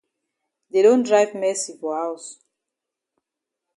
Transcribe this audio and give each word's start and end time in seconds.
Dey 0.71 0.83
don 0.83 1.01
drive 1.07 1.31
Mercy 1.43 1.73
for 1.79 1.93
haus. 1.99 2.25